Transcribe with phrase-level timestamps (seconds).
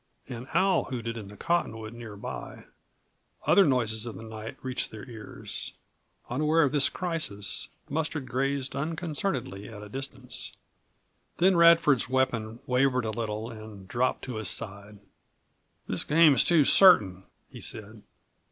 [0.27, 2.65] An owl hooted in the cottonwood nearby;
[3.45, 5.73] other noises of the night reached their ears.
[6.27, 10.57] Unaware of this crisis Mustard grazed unconcernedly at a distance.
[11.37, 14.97] Then Radford's weapon wavered a little and dropped to his side.
[15.87, 18.01] "This game's too certain," he said.